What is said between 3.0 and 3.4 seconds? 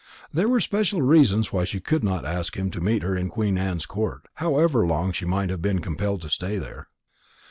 her in